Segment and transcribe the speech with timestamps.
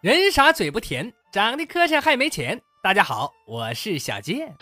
[0.00, 2.58] 人傻嘴不甜，长得磕碜还没钱。
[2.82, 4.56] 大家好，我是小健。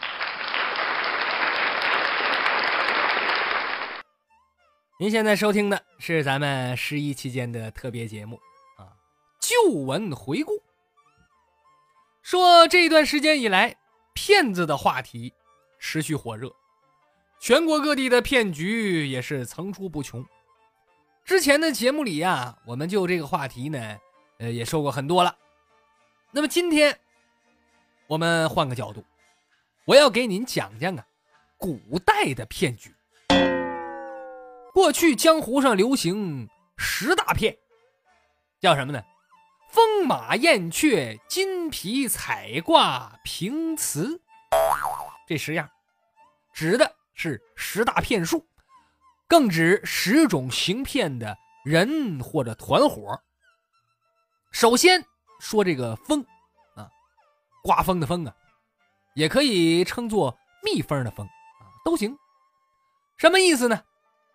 [4.99, 8.35] 您现在收听的是咱们十一期间的特别节目
[8.79, 8.91] 啊，
[9.39, 10.61] 旧闻回顾。
[12.21, 13.77] 说这段时间以来，
[14.15, 15.33] 骗子的话题
[15.79, 16.51] 持续火热，
[17.39, 20.27] 全国各地的骗局也是层出不穷。
[21.25, 23.99] 之前的节目里呀，我们就这个话题呢。
[24.39, 25.37] 呃，也说过很多了。
[26.31, 26.97] 那么今天，
[28.07, 29.05] 我们换个角度，
[29.85, 31.05] 我要给您讲讲啊，
[31.57, 32.95] 古代的骗局。
[34.73, 37.59] 过去江湖上流行十大骗，
[38.61, 39.03] 叫什么呢？
[39.69, 44.21] 风马燕雀、金皮彩挂、平词，
[45.27, 45.69] 这十样，
[46.53, 48.47] 指的是十大骗术，
[49.27, 53.21] 更指十种行骗的人或者团伙。
[54.59, 55.01] 首先
[55.39, 56.21] 说这个风，
[56.75, 56.91] 啊，
[57.63, 58.35] 刮风的风啊，
[59.15, 62.19] 也可以称作蜜蜂的蜂啊，都行。
[63.19, 63.81] 什么意思呢？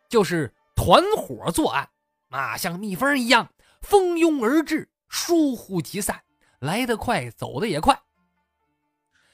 [0.10, 1.90] 就是团伙作案
[2.30, 6.24] 啊，像蜜蜂一样蜂拥而至，疏忽即散，
[6.60, 8.02] 来得快，走得也快。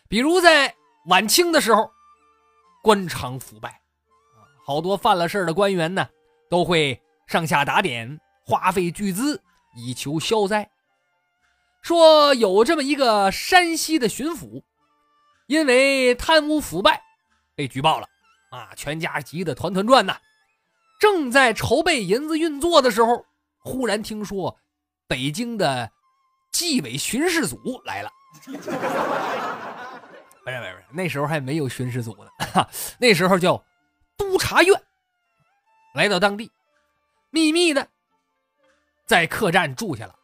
[0.08, 1.92] 比如在晚清的时候，
[2.82, 6.10] 官场腐败啊，好多犯了事的官员呢，
[6.50, 9.40] 都会上下打点，花费巨资。
[9.76, 10.68] 以求消灾。
[11.82, 14.64] 说有这么一个山西的巡抚，
[15.48, 17.02] 因为贪污腐败
[17.56, 18.08] 被举报了，
[18.52, 20.20] 啊，全家急得团团转呐。
[21.00, 23.26] 正在筹备银子运作的时候，
[23.60, 24.60] 忽然听说
[25.08, 25.90] 北京的
[26.52, 28.12] 纪委巡视组来了。
[28.46, 28.58] 不是
[30.58, 32.30] 不是不是，那时候还没有巡视组呢，
[33.00, 33.64] 那时候叫
[34.18, 34.84] 督察院。
[35.96, 36.52] 来到当地，
[37.32, 37.88] 秘密的。
[39.06, 40.16] 在客栈住下了，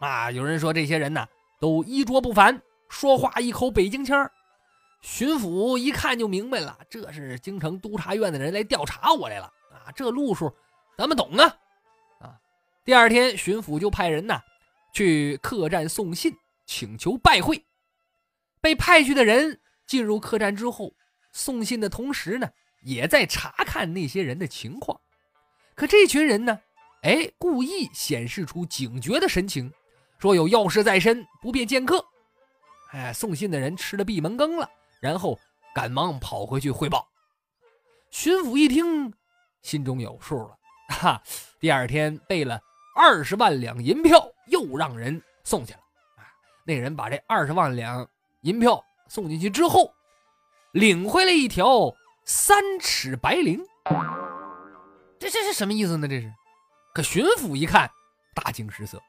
[0.00, 1.26] 啊，有人说这些人呢
[1.60, 4.30] 都衣着不凡，说话一口北京腔
[5.02, 9.92] 巡抚一看就明白了，这是京城督察院的人来调查我来了啊！
[9.94, 10.52] 这路数
[10.96, 11.56] 咱们懂啊！
[12.18, 12.34] 啊，
[12.84, 14.42] 第二天巡抚就派人呐
[14.92, 16.34] 去客栈送信，
[16.66, 17.64] 请求拜会。
[18.60, 20.92] 被派去的人进入客栈之后，
[21.32, 22.50] 送信的同时呢，
[22.82, 25.00] 也在查看那些人的情况。
[25.74, 26.60] 可这群人呢？
[27.02, 29.72] 哎，故意显示出警觉的神情，
[30.20, 32.04] 说有要事在身，不便见客。
[32.92, 34.68] 哎，送信的人吃了闭门羹了，
[35.00, 35.38] 然后
[35.74, 37.08] 赶忙跑回去汇报。
[38.10, 39.12] 巡抚一听，
[39.62, 41.22] 心中有数了，哈，
[41.58, 42.60] 第二天备了
[42.94, 45.78] 二十万两银票，又让人送去了。
[46.16, 46.26] 啊，
[46.66, 48.06] 那人把这二十万两
[48.42, 49.94] 银票送进去之后，
[50.72, 51.94] 领回来一条
[52.24, 53.64] 三尺白绫。
[55.18, 56.06] 这这是什么意思呢？
[56.06, 56.30] 这是？
[56.92, 57.88] 可巡抚一看，
[58.34, 59.00] 大惊失色，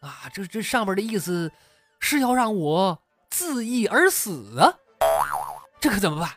[0.00, 1.50] 啊，这这上面的意思
[1.98, 4.74] 是要让我自缢而死啊！
[5.80, 6.30] 这可怎么办？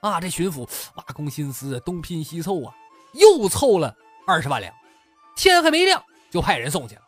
[0.00, 2.74] 啊，这巡抚挖空心思，东拼西凑啊，
[3.14, 3.96] 又凑了
[4.26, 4.74] 二十万两。
[5.36, 7.00] 天还没亮，就派人送去了。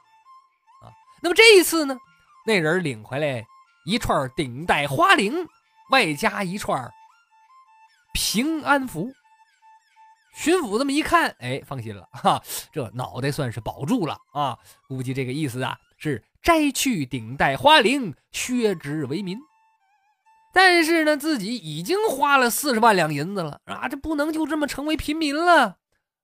[0.83, 0.89] 啊，
[1.23, 1.97] 那么这一次呢，
[2.47, 3.47] 那人领回来
[3.85, 5.47] 一串顶戴花翎，
[5.91, 6.91] 外加一串
[8.15, 9.13] 平安符。
[10.37, 14.59] 巡抚这么一看，哎，放心了哈，这脑袋算是保住了啊！
[14.87, 19.39] 估计这个意思啊，是摘去顶戴花翎，削职为民。
[20.53, 25.79] 但是呢，自己已经花了四十万两银子了啊，这不能就这么成为平民了，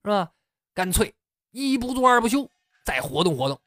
[0.05, 0.31] 是吧？
[0.75, 1.15] 干脆
[1.51, 2.51] 一不做二不休，
[2.85, 3.59] 再活动活动，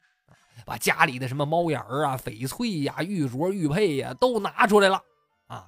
[0.64, 5.02] 把家里的什么猫眼儿啊、翡翠呀、玉镯玉佩呀都拿出来了
[5.48, 5.66] 啊，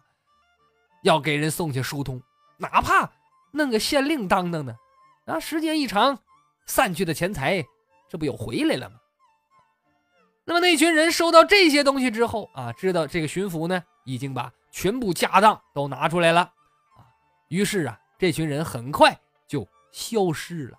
[1.03, 2.23] 要给人送去疏通，
[2.59, 3.11] 哪怕。
[3.53, 4.77] 弄个县令当当呢，
[5.27, 6.19] 啊，时间一长，
[6.67, 7.65] 散去的钱财，
[8.09, 8.97] 这不又回来了吗？
[10.45, 16.41] 那么那群人收到这些东西之后啊，知道这个巡抚呢已经把全部家当都拿出来了
[16.97, 17.05] 啊，
[17.49, 20.79] 于是啊，这群人很快就消失了，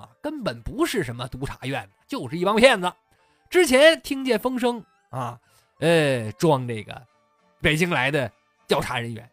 [0.00, 2.92] 啊，根本不是什么督察院，就是一帮骗子。
[3.48, 5.40] 之前听见风声啊，
[5.80, 7.02] 呃，装这个
[7.60, 8.30] 北京来的
[8.66, 9.30] 调查人员。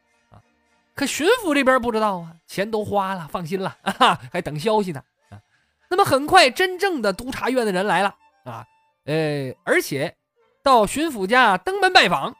[1.00, 5.40] 可巡抚这边不知道啊，钱都花了，放心了啊，还等消息呢啊。
[5.90, 8.13] 那么很快，真正的督察院的人来了
[8.44, 8.66] 啊，
[9.06, 10.13] 呃，而且
[10.62, 12.36] 到巡抚家登门拜访。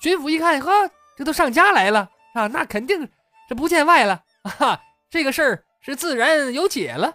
[0.00, 3.06] 巡抚一看，呵，这都上家来了啊，那肯定
[3.50, 4.80] 是不见外了啊，
[5.10, 7.08] 这个事儿是自然有解了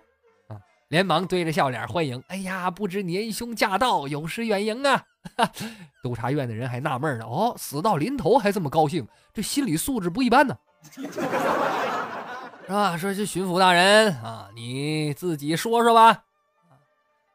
[0.49, 2.23] 啊，连忙堆着笑脸欢迎。
[2.27, 5.03] 哎呀，不知年兄驾到，有失远迎啊。
[6.03, 10.57] 督察院的人还纳闷呢，哦，死到临头还这么高兴，这心理素质不一般呢，
[10.91, 11.07] 是
[12.67, 12.97] 吧？
[12.97, 16.23] 说这巡抚大人啊，你自己说说吧。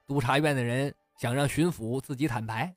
[0.07, 2.75] 督察院的人想让巡抚自己坦白。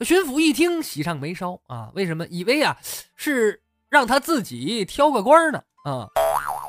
[0.00, 1.90] 巡抚一听，喜上眉梢啊！
[1.94, 2.26] 为什么？
[2.26, 2.76] 以为啊
[3.14, 5.62] 是让他自己挑个官呢？
[5.84, 6.06] 啊，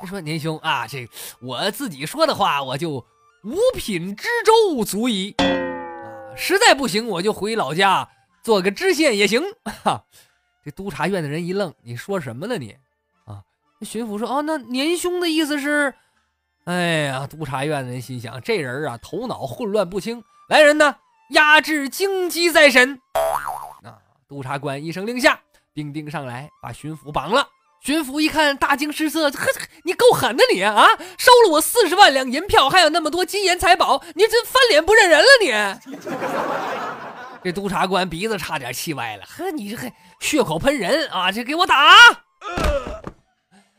[0.07, 1.05] 说年兄啊，这
[1.41, 2.91] 我自己说的话，我就
[3.43, 5.35] 五品知州足矣！
[6.37, 8.07] 实在不行，我就回老家
[8.43, 9.41] 做个知县也行。
[9.83, 10.05] 哈，
[10.63, 12.77] 这督察院的人一愣，你说什么呢你？
[13.25, 13.43] 啊，
[13.81, 15.93] 巡抚说：“哦，那年兄的意思是？”
[16.65, 20.23] 哎呀，督察院的人心想：这人啊，头脑混乱不清。
[20.49, 20.95] 来人呐！
[21.31, 23.01] 押至京畿再审。
[23.83, 23.99] 啊！
[24.29, 25.39] 督察官一声令下，
[25.73, 27.45] 兵丁上来把巡抚绑了。
[27.81, 29.47] 巡抚一看，大惊失色：“呵，
[29.83, 30.87] 你够狠的你啊！
[31.17, 35.51] 收了我四十万两银票，还有那么多金银财宝，你这翻脸不认人了你！”
[37.43, 39.25] 这督察官鼻子差点气歪了。
[39.25, 41.31] 呵，你这还血口喷人啊！
[41.31, 41.95] 这给我打！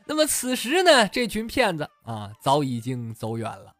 [0.05, 3.73] 那么此时呢，这群骗子啊，早已经走远了。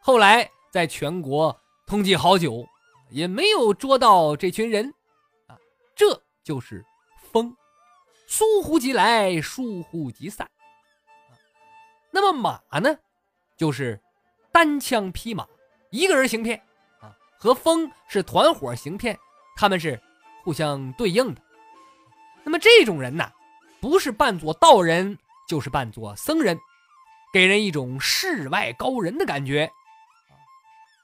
[0.00, 1.56] 后来在全国
[1.86, 2.66] 通缉好久。
[3.12, 4.94] 也没有捉到这群人，
[5.48, 5.58] 啊，
[5.96, 6.86] 这就是
[7.32, 7.52] 风，
[8.30, 10.48] 疏忽即来，疏忽即散。
[12.12, 12.96] 那么马呢，
[13.56, 14.00] 就是
[14.52, 15.44] 单枪匹马，
[15.90, 16.56] 一个人行骗，
[17.00, 19.18] 啊，和风是团伙行骗，
[19.56, 20.00] 他们是
[20.44, 21.42] 互相对应的。
[22.44, 23.32] 那么这种人呐，
[23.80, 25.18] 不是扮作道人，
[25.48, 26.56] 就是扮作僧人，
[27.32, 29.68] 给人一种世外高人的感觉。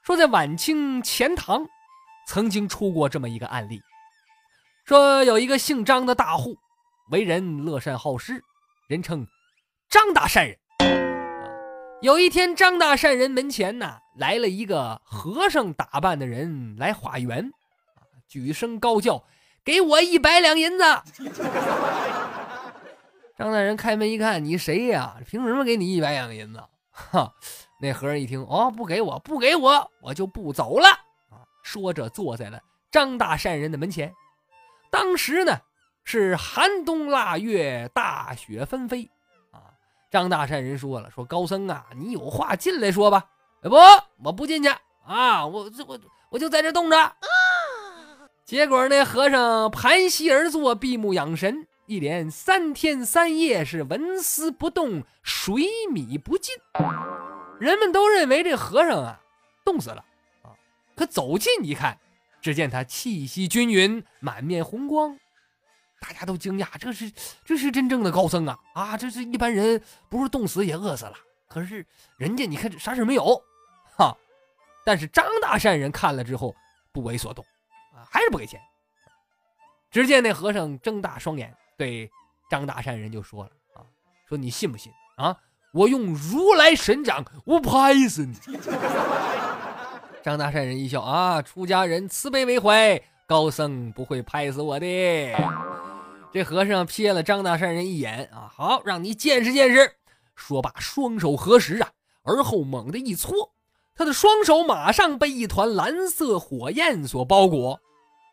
[0.01, 1.67] 说在晚清钱塘。
[2.29, 3.81] 曾经出过这么一个案例，
[4.83, 6.57] 说有一个姓张的大户，
[7.09, 8.43] 为人乐善好施，
[8.87, 9.25] 人称
[9.89, 10.57] 张大善人。
[12.01, 17.49] 有一天，张大善人门前呢来了一个和尚打扮的人来化缘，
[18.27, 19.23] 举声高叫
[19.63, 20.83] ：“给我一百两银子！”
[23.37, 25.15] 张大人开门一看，你谁呀？
[25.25, 26.61] 凭什么给你一百两银子？
[26.91, 27.33] 哈！
[27.79, 30.87] 那和尚一听，哦，不给我，不给我，我就不走了。
[31.63, 32.59] 说着，坐在了
[32.91, 34.13] 张大善人的门前。
[34.91, 35.57] 当时呢
[36.09, 39.11] 是寒冬腊月，大雪纷飞
[39.51, 39.75] 啊。
[40.09, 43.25] 张大善人说了：“说高僧啊，你有话进来说吧。”
[43.61, 43.75] 不，
[44.23, 44.69] 我不进去
[45.05, 45.45] 啊！
[45.45, 45.99] 我这我
[46.29, 46.97] 我就在这冻着。
[46.97, 47.13] 啊
[48.45, 56.55] 结果那和尚盘膝而坐，闭目养神，一连三天三夜是纹丝不动，水米不进。
[57.59, 59.19] 人们都认为这和尚啊
[59.65, 60.05] 冻死了。
[60.43, 60.55] 啊
[60.95, 61.99] 可走近一看，
[62.39, 65.19] 只见他气息均匀，满面红光，
[65.99, 67.11] 大家都惊讶，这是
[67.43, 68.59] 这是真正的高僧啊！
[68.73, 71.13] 啊，这是一般人不是冻死也饿死了。
[71.47, 71.85] 可是
[72.17, 73.41] 人家你看啥事没有，
[73.97, 74.15] 哈！
[74.85, 76.55] 但是张大善人看了之后
[76.91, 77.43] 不为所动，
[77.93, 78.61] 啊，还是不给钱。
[79.89, 82.09] 只见那和尚睁大双眼，对
[82.49, 83.81] 张大善人就说了：“啊，
[84.27, 85.35] 说你信不信啊？
[85.71, 88.35] 我用如来神掌，我拍死你！”
[90.23, 94.85] 张大善人一笑啊，出家人慈悲为怀，高僧不会拍死我的。
[96.37, 99.95] 这和尚瞥了张大善人一眼啊，好，让你见识见识。
[100.35, 101.89] 说罢，双手合十啊，
[102.21, 103.51] 而后猛地一搓，
[103.95, 107.81] 他的双手马上被一团蓝色火焰所包裹，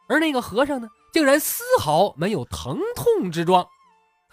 [0.06, 3.66] 而那个和尚呢，竟然丝毫没有疼痛之状。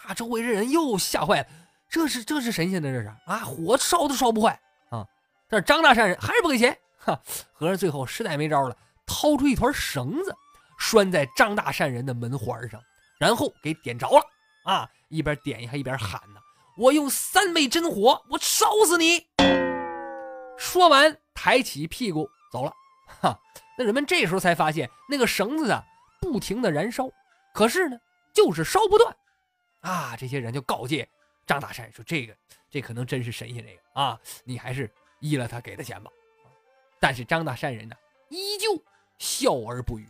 [0.04, 1.48] 啊，周围的人又吓坏了，
[1.90, 5.08] 这是这是神仙的这是啊，火烧都烧不坏啊。
[5.48, 6.78] 但是张大善人还是不给钱。
[6.98, 7.18] 哈，
[7.54, 10.36] 和尚最后实在没招了，掏出一团绳子，
[10.78, 12.78] 拴在张大善人的门环上，
[13.22, 14.24] 然后给点着了。
[14.64, 16.40] 啊，一边点还一边喊呢
[16.76, 19.28] ：“我用三昧真火，我烧死你！”
[20.58, 22.74] 说完，抬起屁股走了。
[23.22, 23.40] 哈，
[23.78, 25.84] 那人们这时候才发现，那个绳子啊，
[26.20, 27.08] 不停的燃烧，
[27.54, 28.00] 可是呢，
[28.34, 29.16] 就是烧不断。
[29.82, 31.08] 啊，这些人就告诫
[31.46, 32.36] 张大善说：“这个，
[32.72, 36.10] 这可能真是神仙，这个啊，你还是依了他给的钱吧。”
[37.00, 37.96] 但是张大善人呢，
[38.30, 38.84] 依旧
[39.20, 40.08] 笑而不语。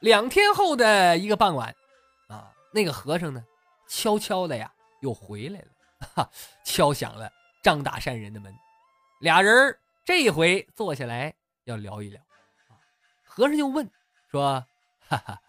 [0.00, 1.74] 两天后的一个傍晚，
[2.28, 3.44] 啊，那个和尚呢，
[3.86, 5.66] 悄悄的呀，又回来了，
[6.14, 6.30] 哈，
[6.64, 7.30] 敲响了
[7.62, 8.54] 张大善人的门。
[9.20, 12.20] 俩人这回坐下来要聊一聊。
[12.68, 12.80] 啊
[13.22, 13.88] 和尚就问
[14.30, 14.66] 说
[15.06, 15.40] ：“哈哈，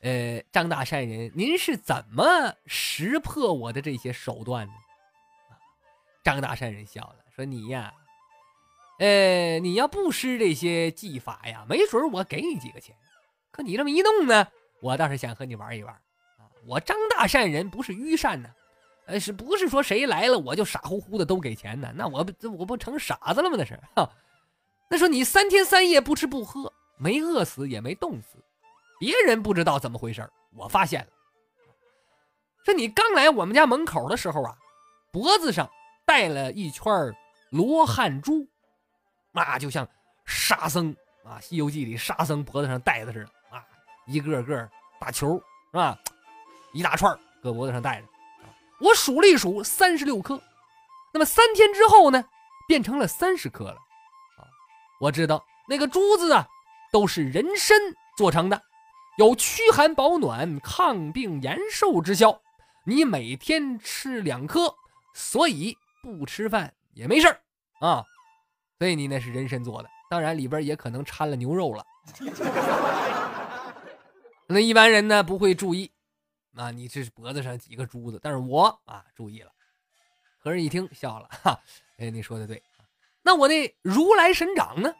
[0.00, 4.72] 呃，张大善人，您是怎么识破我的这些手段的？”
[6.22, 7.16] 张大善人笑了。
[7.34, 7.92] 说你呀，
[8.98, 12.94] 呃，你要不施这些技法呀，没准我给你几个钱。
[13.56, 14.46] 可你这么一弄呢，
[14.82, 16.44] 我倒是想和你玩一玩啊。
[16.66, 18.50] 我张大善人不是愚善呢，
[19.06, 21.90] 呃，是不是说谁来了我就傻乎乎的都给钱呢？
[21.94, 23.56] 那我不我不成傻子了吗？
[23.56, 24.10] 那是哈。
[24.90, 28.36] 那说你三天三夜不吃不喝，没饿死也没冻死，
[29.00, 31.08] 别人不知道怎么回事我发现了。
[32.62, 34.54] 说你刚来我们家门口的时候啊，
[35.10, 35.66] 脖子上
[36.04, 36.92] 戴了一圈
[37.50, 38.46] 罗汉珠，
[39.32, 39.88] 那就像
[40.24, 40.94] 沙僧
[41.24, 43.30] 啊，《西游记》里沙僧脖子上戴的似的，
[44.06, 44.68] 一个个
[45.00, 45.36] 大球
[45.70, 45.98] 是吧？
[46.72, 48.06] 一大串搁脖子上戴着。
[48.78, 50.40] 我数了一数，三十六颗。
[51.12, 52.24] 那么三天之后呢，
[52.68, 53.76] 变成了三十颗了。
[54.38, 54.44] 啊，
[55.00, 56.46] 我知道那个珠子啊，
[56.92, 57.78] 都是人参
[58.16, 58.62] 做成的，
[59.16, 62.40] 有驱寒保暖、抗病延寿之效。
[62.84, 64.72] 你每天吃两颗，
[65.14, 67.26] 所以不吃饭也没事
[67.80, 68.04] 啊。
[68.78, 71.84] 所以你那是人参做的，当然里边也可能掺了牛肉了。
[74.48, 75.90] 那一般人呢不会注意。
[76.54, 78.18] 啊，你这脖子上几个珠子？
[78.22, 79.52] 但是我啊注意了。
[80.38, 81.60] 和尚一听笑了，哈，
[81.98, 82.62] 哎，你说的对。
[83.22, 84.94] 那我那如来神掌呢？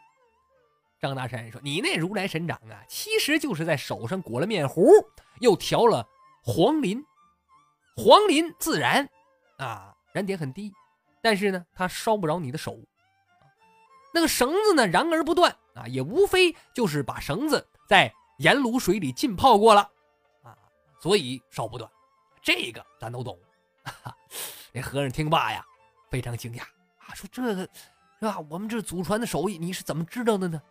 [0.99, 4.91] 张大山说：“你那如来神掌啊，其实就是在手上裹了面糊，
[5.39, 6.07] 又调了
[6.43, 7.05] 黄磷。
[7.95, 9.07] 黄磷自燃，
[9.57, 10.73] 啊，燃点很低，
[11.21, 12.77] 但是呢，它烧不着你的手。
[14.13, 19.81] 那个绳子呢，燃而不断啊，也无非就是把绳子在盐卤水里浸泡过了。”
[20.43, 20.57] 啊
[20.99, 21.89] 所以烧不断，
[22.41, 23.37] 这个咱都懂。
[24.73, 25.63] 那和尚听罢呀，
[26.09, 26.61] 非常惊讶
[26.97, 27.61] 啊，说：“这个
[28.19, 28.39] 是吧？
[28.49, 30.61] 我们这祖传的手艺，你是怎么知道的呢？”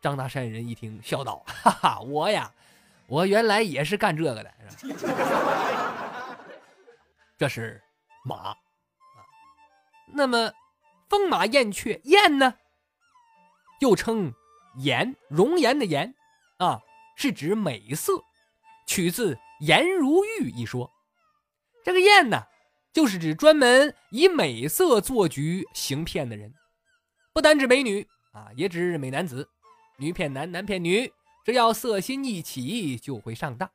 [0.00, 2.50] 张大山人一听，笑道：“哈哈，我呀，
[3.06, 4.54] 我原来也是干这个的。
[7.36, 7.82] 这是
[8.24, 8.56] 马。
[10.06, 10.52] 那么，
[11.08, 12.54] 风马燕雀，燕呢，
[13.80, 14.32] 又称
[14.76, 16.14] 颜，容颜的颜
[16.58, 16.80] 啊，
[17.16, 18.12] 是指美色，
[18.86, 19.38] 取自。
[19.60, 20.90] 颜如玉一说，
[21.84, 22.42] 这个艳呢，
[22.92, 26.52] 就是指专门以美色做局行骗的人，
[27.32, 29.48] 不单指美女啊，也指美男子，
[29.96, 31.10] 女骗男，男骗女，
[31.44, 33.70] 只要色心一起，就会上当。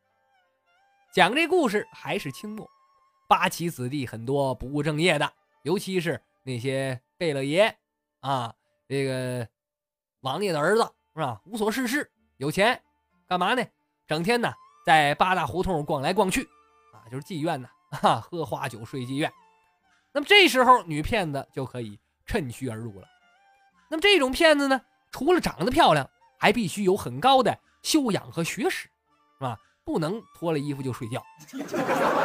[1.14, 2.70] 讲这故事还是清末，
[3.28, 7.76] 八旗子弟很多不务正业的，尤其是那些贝勒爷
[8.20, 8.54] 啊，
[8.88, 9.48] 这个
[10.20, 10.84] 王爷的儿子
[11.16, 11.42] 是吧？
[11.46, 12.80] 无所事事，有钱
[13.30, 13.64] 干嘛呢？
[14.06, 14.52] 整天呢。
[14.86, 16.42] 在八大胡同逛来逛去，
[16.94, 19.32] 啊，就是妓院呢， 哈，喝花酒睡妓院。
[20.12, 23.08] 那么这时候女骗子就可以趁虚而入了。
[23.92, 24.82] 那么这种骗子呢，
[25.12, 26.10] 除了长得漂亮，
[26.40, 28.90] 还必须有很高的修养和学识，
[29.38, 29.60] 是吧？
[29.84, 31.24] 不能脱了衣服就睡觉。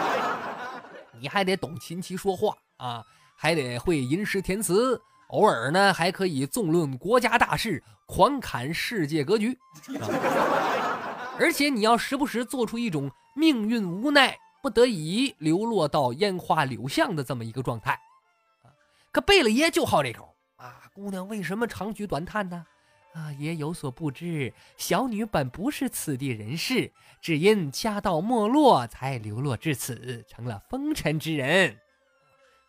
[1.20, 3.04] 你还得懂琴棋说话啊，
[3.36, 9.58] 还得会吟诗填词，偶尔呢还可以纵论国家大事，狂侃世界格局。
[11.38, 17.98] 而且你要时不时做出一种命运无奈、不得已流落到烟花柳巷的这么一个状态，
[19.10, 20.82] 可贝勒爷就好这口啊！
[20.94, 22.64] 姑娘为什么长吁短叹呢？
[23.14, 31.78] 啊，爷有所不知，小女本不是此地人士，只因家道没落，才流落至此，成了风尘之人。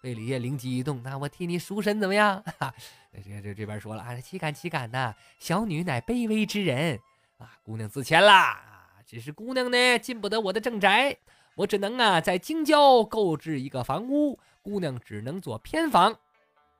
[0.01, 2.43] 贝勒爷灵机一动，那我替你赎身怎么样？
[2.59, 2.73] 哈，
[3.13, 5.13] 这这这边说了啊，岂敢岂敢呐！
[5.39, 6.99] 小女乃卑微之人。
[7.37, 8.61] 啊，姑娘自谦啦！
[9.05, 11.17] 只是姑娘呢进不得我的正宅，
[11.55, 16.17] 我只能啊在京郊购置一个房屋，姑娘只能做偏房。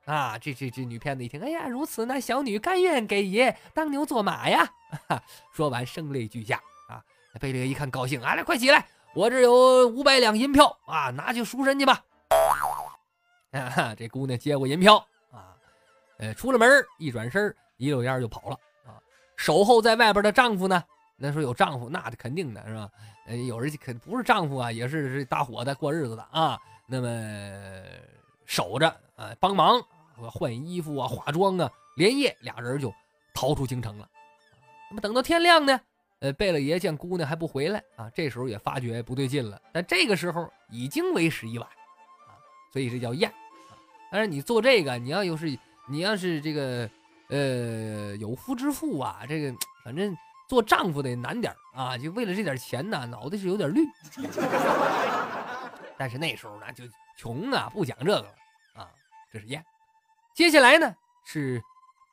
[0.05, 4.71] 啊，这这这女骗子一听，哎呀，如此，那小女甘愿给爷当牛做马呀！
[5.51, 6.59] 说完，声泪俱下。
[6.87, 7.03] 啊，
[7.39, 12.03] 贝勒一看高兴，啊，来快起来，我这有五百两银票啊，拿去赎身去吧。
[13.51, 14.97] 啊，这姑娘接过银票
[15.31, 15.55] 啊，
[16.17, 18.57] 呃，出了门一转身一溜烟就跑了。
[19.37, 20.83] 守候在外边的丈夫呢？
[21.17, 22.89] 那时候有丈夫，那肯定的是吧？
[23.25, 26.59] 呃，有人肯不是丈夫啊，也是是搭伙的过日子的啊。
[26.87, 27.07] 那么
[28.45, 29.81] 守着啊，帮忙
[30.29, 32.93] 换衣服啊、化妆啊，连夜俩人就
[33.33, 34.09] 逃出京城了。
[34.89, 35.79] 那么等到天亮呢？
[36.19, 39.61] 呃，贝勒爷见姑娘还不回来啊，这时候也发觉不对劲了。
[39.71, 41.67] 但这个时候已经为时已晚
[42.27, 42.35] 啊，
[42.73, 43.31] 所以这叫验。
[44.11, 46.89] 但是你做这个，你要又是你要是这个。
[47.29, 49.51] 呃，有夫之妇啊，这个
[49.83, 50.15] 反正
[50.47, 53.81] 做丈夫得难点啊，就为了这点钱呢，脑袋是有点绿。
[55.97, 56.83] 但是那时候呢，就
[57.17, 58.35] 穷啊，不讲这个了
[58.75, 58.91] 啊。
[59.31, 59.65] 这是燕，
[60.35, 61.59] 接下来呢是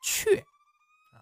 [0.01, 0.39] 雀
[1.11, 1.21] 啊，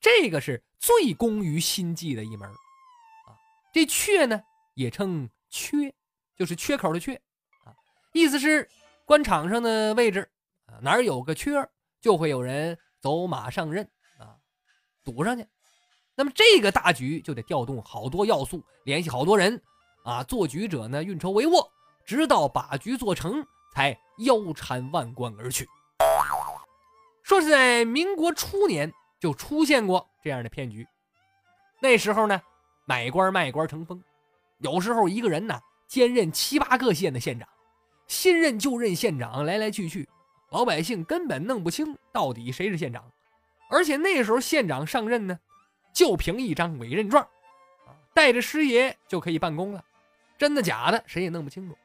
[0.00, 3.32] 这个是最工于心计的一门啊。
[3.72, 4.42] 这雀呢
[4.74, 5.94] 也称缺，
[6.36, 7.14] 就是缺口的缺
[7.64, 7.72] 啊，
[8.12, 8.68] 意思是
[9.06, 10.28] 官场上的位置
[10.66, 11.66] 啊，哪有个缺，
[12.02, 12.76] 就会有人。
[13.00, 13.88] 走马上任
[14.18, 14.36] 啊，
[15.04, 15.46] 堵上去，
[16.14, 19.60] 那么这个大局就得调动好多要素，联系好多人
[20.04, 20.22] 啊。
[20.24, 21.66] 做局者呢，运筹帷幄，
[22.04, 25.66] 直到把局做成，才腰缠万贯而去。
[27.22, 30.86] 说是在民国初年就出现过这样的骗局，
[31.80, 32.42] 那时候呢，
[32.84, 34.02] 买官卖官成风，
[34.58, 37.48] 有时候一个人呢兼任七八个县的县长，
[38.08, 40.08] 新任旧任县长来来去去。
[40.50, 43.04] 老百姓根本弄不清到底谁是县长，
[43.68, 45.38] 而且那时候县长上任呢，
[45.94, 47.22] 就凭一张委任状，
[47.86, 49.84] 啊带着师爷就可以办公了。
[50.36, 51.76] 真的假的，谁也弄不清楚。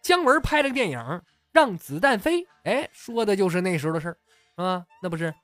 [0.00, 0.98] 姜文拍了个电影
[1.52, 5.34] 《让子弹飞》，哎，说的就是那时候的事儿，啊，那不是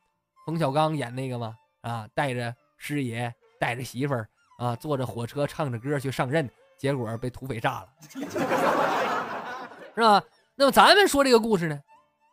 [0.47, 1.55] 冯小刚演那个吗？
[1.83, 6.49] 啊，带着师爷，带着媳妇儿，啊，坐着火车唱着歌去上任，
[6.79, 7.89] 结果被土匪炸了，
[9.95, 10.23] 是吧？
[10.55, 11.79] 那么咱们说这个故事呢，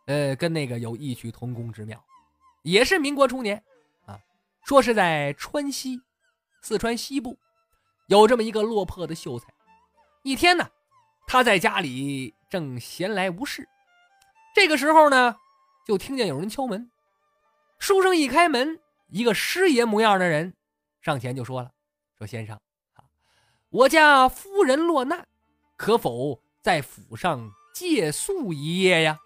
[0.06, 2.02] 呃，跟那个有异曲同工之妙。
[2.62, 3.62] 也是民国初年，
[4.06, 4.18] 啊，
[4.64, 6.00] 说是在川西，
[6.62, 7.38] 四川西部，
[8.06, 9.52] 有这么一个落魄的秀才。
[10.22, 10.66] 一天呢，
[11.26, 13.68] 他在家里正闲来无事，
[14.54, 15.36] 这个时候呢，
[15.86, 16.90] 就听见有人敲门。
[17.78, 20.54] 书生一开门，一个师爷模样的人
[21.02, 21.70] 上前就说了
[22.16, 22.58] ：“说先生，
[22.94, 23.04] 啊，
[23.68, 25.26] 我家夫人落难，
[25.76, 29.18] 可否在府上借宿一夜呀？”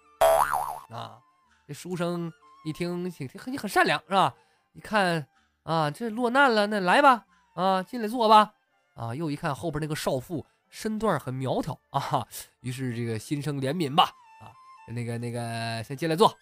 [0.89, 1.19] 啊，
[1.67, 2.31] 这书生。
[2.65, 4.35] 一听挺挺很善良是吧？
[4.73, 5.25] 一看
[5.63, 8.51] 啊，这落难了，那来吧，啊，进来坐吧，
[8.95, 12.27] 啊，又一看后边那个少妇身段很苗条啊，
[12.59, 14.51] 于是这个心生怜悯吧，啊，
[14.93, 16.37] 那个那个先进来坐，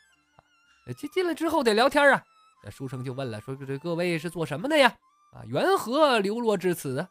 [0.98, 2.24] 进进来之后得聊天啊。
[2.64, 4.92] 那书生就问了，说这各位是做什么的呀？
[5.34, 7.08] 啊，缘何流落至此？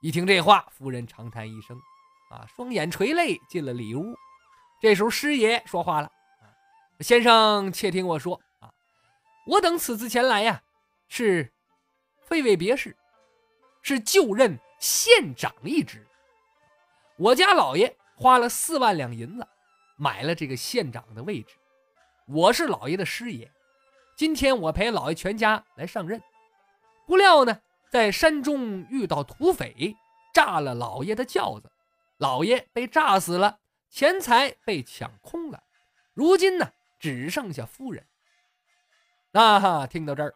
[0.00, 1.78] 一听这话，夫人长叹一声，
[2.32, 4.12] 啊，双眼垂泪进了里屋。
[4.82, 6.10] 这时候师爷说话了。
[7.00, 8.72] 先生，且听我说啊！
[9.46, 10.62] 我等此次前来呀，
[11.08, 11.52] 是
[12.22, 12.96] 非为别事，
[13.82, 16.06] 是就任县长一职。
[17.16, 19.46] 我家老爷花了四万两银子
[19.96, 21.56] 买了这个县长的位置，
[22.26, 23.50] 我是老爷的师爷。
[24.16, 26.22] 今天我陪老爷全家来上任，
[27.06, 27.60] 不料呢，
[27.90, 29.96] 在山中遇到土匪，
[30.32, 31.70] 炸了老爷的轿子，
[32.18, 33.58] 老爷被炸死了，
[33.90, 35.64] 钱财被抢空了。
[36.14, 36.70] 如今呢？
[36.98, 38.06] 只剩下夫人。
[39.30, 40.34] 那哈，听到这儿，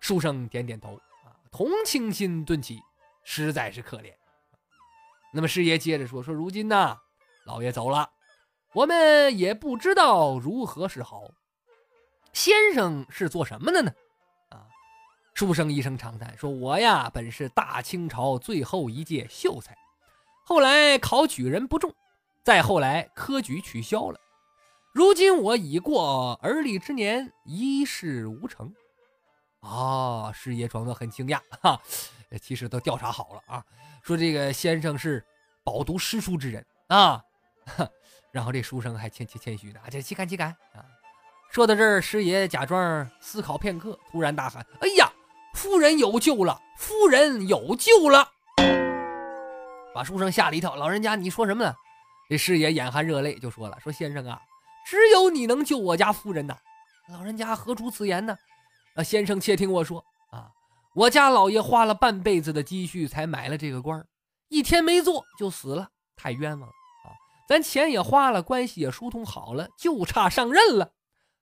[0.00, 2.80] 书生点点头啊，同情心顿起，
[3.22, 4.12] 实在是可怜。
[5.32, 6.98] 那么师爷接着说：“说如今呢，
[7.46, 8.10] 老爷走了，
[8.74, 11.22] 我们也不知道如何是好。
[12.32, 13.92] 先生是做什么的呢？”
[14.50, 14.66] 啊，
[15.34, 19.74] 书生一声长叹说：“我呀，本是大清朝最后一届秀才，
[20.44, 21.94] 后来考举人不中，
[22.42, 24.20] 再后来科举取消了。”
[24.92, 28.74] 如今我已过而立之年，一事无成。
[29.60, 31.80] 啊，师爷装作很惊讶，哈，
[32.40, 33.64] 其实都调查好了啊，
[34.02, 35.24] 说这个先生是
[35.64, 37.22] 饱读诗书之人啊，
[38.32, 40.84] 然后这书生还谦谦谦虚的，这岂敢岂敢啊！
[41.50, 45.10] 说到这儿，师爷假装思考片刻，突然大喊：“哎呀，
[45.54, 46.60] 夫人有救了！
[46.76, 48.28] 夫人有救了！”
[49.94, 50.74] 把书生吓了一跳。
[50.76, 51.74] 老人家，你说什么呢？
[52.28, 54.40] 这师爷眼含热泪就说了：“说先生啊。”
[54.84, 56.56] 只有你能救我家夫人呐！
[57.08, 58.36] 老人家何出此言呢？
[58.94, 60.48] 啊，先生且听我说啊，
[60.94, 64.04] 我家老爷花了半辈子的积蓄才买了这个官
[64.48, 67.10] 一天没做就死了，太冤枉了啊！
[67.48, 70.92] 咱钱也花了，关系也疏通好了，就差上任了。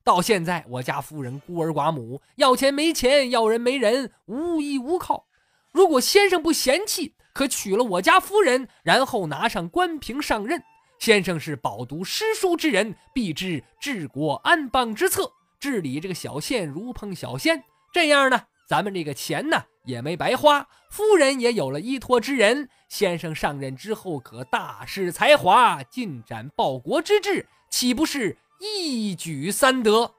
[0.02, 5.26] 到现在我家夫人孤儿寡母，要钱没钱，要人没人，无依无靠。
[5.72, 10.62] 如果先生不嫌弃，可娶了我家夫人，然后拿上官凭上任。
[11.00, 17.64] 先生是饱读诗书之人，必知治国安邦之策，治理这个小县如烹小鲜。
[17.90, 22.68] 这样呢，咱们这个钱呢也没白花，夫人也有了依托之人。
[22.86, 30.14] 先生上任之后，可大施才华，进展报国之志，岂不是一举三得？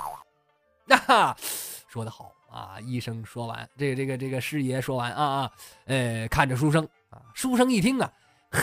[0.84, 1.34] 那哈，
[1.88, 2.76] 说得好啊！
[2.82, 5.52] 医生说完，这个这个这个师爷说完啊啊，
[5.86, 8.12] 呃，看着书生啊，书生一听啊，
[8.50, 8.60] 呵。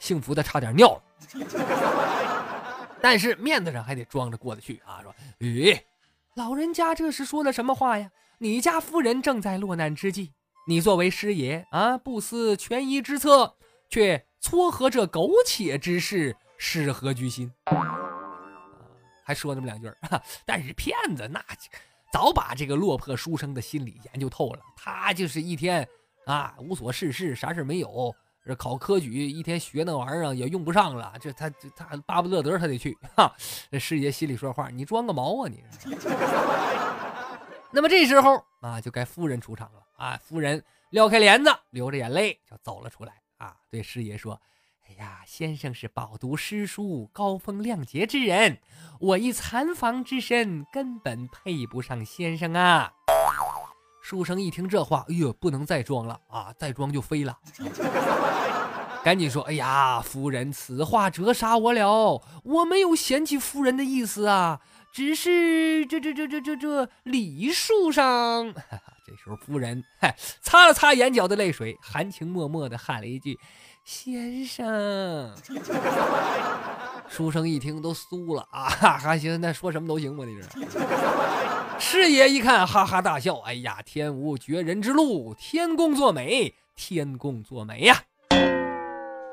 [0.00, 1.02] 幸福的差点尿了，
[3.00, 5.00] 但是面子上还得装着过得去啊！
[5.02, 5.78] 说，咦，
[6.34, 8.10] 老人家这是说了什么话呀？
[8.38, 10.32] 你家夫人正在落难之际，
[10.66, 13.56] 你作为师爷啊，不思权宜之策，
[13.88, 17.52] 却撮合这苟且之事，是何居心？
[19.22, 19.88] 还说那么两句
[20.46, 21.44] 但是骗子那
[22.12, 25.86] 早把这个落魄书生的心理研究透了，他就是一天
[26.26, 28.14] 啊无所事事，啥事没有。
[28.44, 33.32] 这考科举一天学那玩意儿也用不上了，这他他巴不得得他得去哈。
[33.70, 35.62] 这师爷心里说话，你装个毛啊你！
[37.70, 40.18] 那么这时候啊，就该夫人出场了啊。
[40.24, 44.40] 夫人撩开帘子，流着眼泪就走了出来啊，对师爷说
[44.88, 48.58] ：“哎呀，先生是饱读诗书、高风亮节之人，
[48.98, 52.94] 我一残房之身，根本配不上先生啊。”
[54.00, 56.52] 书生一听这话，哎呦，不能再装了啊！
[56.58, 57.38] 再装就飞了。
[59.02, 62.22] 赶紧说：“哎呀，夫人，此话折杀我了！
[62.44, 64.60] 我没有嫌弃夫人的意思啊，
[64.92, 68.52] 只是这这这这这这礼数上。
[69.06, 69.82] 这时候夫人
[70.42, 73.40] 擦了擦眼角的泪水，含情脉脉的喊了一句
[73.84, 75.34] ：“先生。”
[77.08, 78.68] 书生一听都酥了啊！
[78.98, 80.24] 还行，那说什么都行吧？
[80.26, 80.46] 你这。
[81.80, 88.02] 师爷一看，哈哈大笑：“哎呀，天无绝人之路，天公作美，天公作美呀！”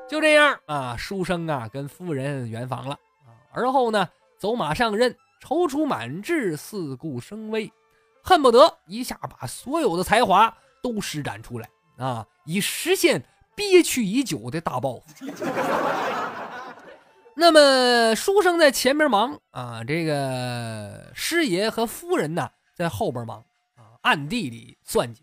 [0.08, 2.94] 就这样啊，书生啊跟夫人圆房了
[3.26, 3.36] 啊。
[3.52, 4.08] 而后呢，
[4.38, 7.70] 走马上任，踌躇满志，四顾生威，
[8.24, 13.22] 恨不得一下把所有的才华都施展出来啊，以实现
[13.54, 15.04] 憋屈已久的大抱负。
[17.40, 23.38] 那么书生在前面忙啊，这个师爷和夫人呢在后边忙
[23.76, 25.22] 啊，暗地里算计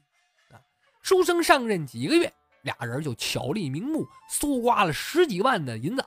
[0.50, 0.56] 啊。
[1.02, 6.06] 书生上任几个月，俩人就巧立名目，搜刮了十几万的银子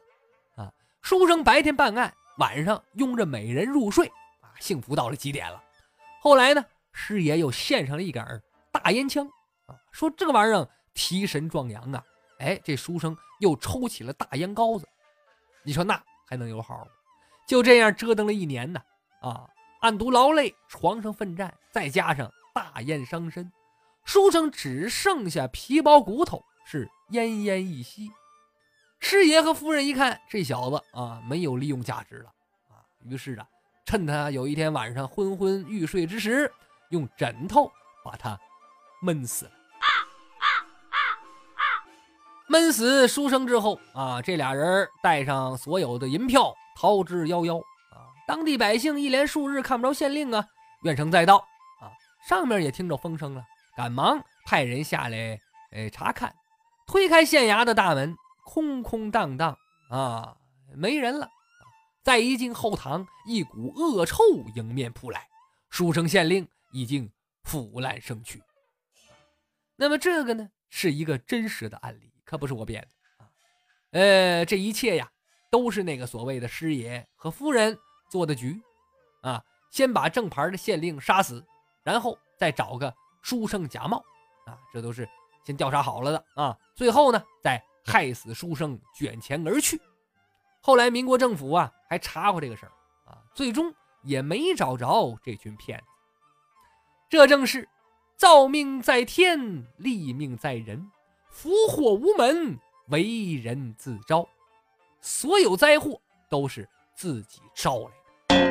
[0.56, 0.72] 啊。
[1.02, 4.06] 书生白天办案，晚上拥着美人入睡
[4.40, 5.62] 啊，幸福到了极点了。
[6.22, 8.42] 后来呢，师爷又献上了一杆
[8.72, 9.26] 大烟枪
[9.66, 12.02] 啊，说这个玩意儿提神壮阳啊。
[12.38, 14.88] 哎，这书生又抽起了大烟膏子。
[15.68, 16.90] 你说那还能有好吗？
[17.46, 18.81] 就这样折腾了一年呢，
[19.20, 19.46] 啊，
[19.83, 23.52] 暗毒劳累，床上奋战，再加上大宴伤身，
[24.02, 28.11] 书生只剩下皮包骨头，是奄奄一息。
[28.98, 32.33] 师爷和夫人一看这小子啊，没有利用价值了
[32.70, 33.46] 啊，于是啊，
[33.85, 36.50] 趁他有一天晚上昏昏欲睡之时，
[36.88, 37.70] 用枕头
[38.02, 38.40] 把他
[39.02, 39.50] 闷死了。
[42.50, 47.61] 闷死书生之后啊，这俩人带上所有的银票逃之夭夭
[47.92, 48.08] 啊！
[48.26, 50.46] 当地百姓一连数日看不着县令啊，
[50.82, 51.37] 怨声载道
[51.82, 51.92] 啊！
[52.26, 53.44] 上面也听着风声了，
[53.76, 55.38] 赶忙派人下来，
[55.72, 56.34] 哎，查看。
[56.87, 59.54] 推开县衙的大门，空空荡荡
[59.90, 60.34] 啊，
[60.74, 61.28] 没人了。
[62.02, 65.28] 再一进后堂，一股恶臭迎面扑来，
[65.68, 68.40] 书生县令已经腐烂生蛆。
[69.76, 72.11] 那么这个呢，是一个真实的案例。
[72.28, 73.28] 可不是我编的啊，
[73.92, 75.10] 呃，这一切呀，
[75.50, 77.78] 都是那个所谓的师爷和夫人
[78.10, 78.60] 做的局，
[79.22, 81.42] 啊，先把正牌的县令杀死，
[81.82, 84.04] 然后再找个书生假冒，
[84.44, 85.08] 啊，这都是
[85.42, 89.80] 先调查好了的啊，最后呢，再害死书生，卷钱而去。
[90.60, 92.72] 后来民国政府啊，还查过这个事儿
[93.10, 95.86] 啊，最终也没找着这群骗子。
[97.08, 97.66] 这正是
[98.18, 100.90] 造命在天，立命在人。
[101.30, 104.28] 福祸无门，为人自招。
[105.00, 108.48] 所有灾祸都是自己招来的。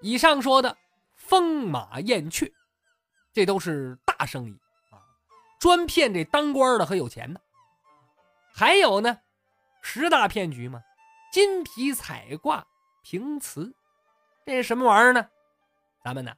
[0.00, 0.76] 以上说的
[1.16, 2.52] 风马燕雀，
[3.32, 4.56] 这都是大生意
[4.90, 5.02] 啊，
[5.58, 7.40] 专骗这当官的和有钱的。
[8.54, 9.18] 还有呢，
[9.82, 10.82] 十大骗局嘛，
[11.32, 12.64] 金皮彩挂
[13.02, 13.74] 平词，
[14.46, 15.28] 这是什么玩意儿呢？
[16.04, 16.32] 咱们呢，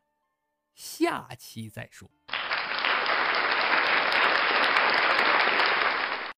[0.74, 2.08] 下期再说。